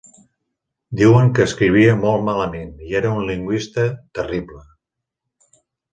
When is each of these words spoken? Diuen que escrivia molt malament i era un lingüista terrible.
Diuen 1.01 1.27
que 1.35 1.45
escrivia 1.49 1.99
molt 2.05 2.25
malament 2.29 2.73
i 2.93 2.97
era 3.03 3.11
un 3.19 3.27
lingüista 3.29 3.85
terrible. 4.21 4.63